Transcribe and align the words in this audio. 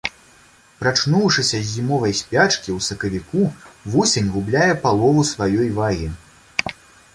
Прачнуўшыся 0.79 1.59
з 1.65 1.69
зімовай 1.73 2.15
спячкі, 2.21 2.75
у 2.79 2.81
сакавіку, 2.87 3.43
вусень 3.93 4.33
губляе 4.37 4.73
палову 4.87 5.29
сваёй 5.33 5.73
вагі. 5.81 6.11